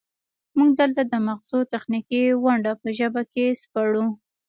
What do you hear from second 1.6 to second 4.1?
تخنیکي ونډه په ژبه کې سپړو